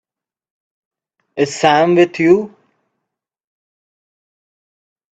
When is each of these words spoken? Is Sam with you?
Is 1.35 1.55
Sam 1.59 1.93
with 1.93 2.19
you? 2.19 2.55